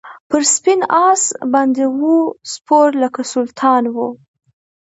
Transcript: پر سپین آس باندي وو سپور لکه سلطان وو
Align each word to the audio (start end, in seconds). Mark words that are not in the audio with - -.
پر 0.29 0.41
سپین 0.55 0.81
آس 1.07 1.23
باندي 1.51 1.85
وو 1.97 2.15
سپور 2.51 2.87
لکه 3.01 3.21
سلطان 3.33 3.83
وو 3.95 4.07